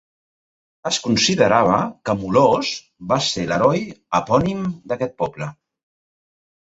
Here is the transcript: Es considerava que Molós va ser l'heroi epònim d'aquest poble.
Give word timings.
Es 0.89 0.97
considerava 1.07 1.75
que 2.09 2.15
Molós 2.23 2.71
va 3.13 3.19
ser 3.29 3.45
l'heroi 3.51 3.87
epònim 4.21 4.65
d'aquest 4.93 5.15
poble. 5.25 5.51